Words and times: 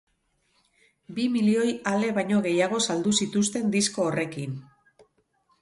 Bi 1.17 1.25
milioi 1.33 1.75
ale 1.93 2.09
baino 2.17 2.41
gehiago 2.47 2.81
saldu 2.89 3.15
zituzten 3.25 3.73
disko 3.77 4.09
horrekin. 4.11 4.61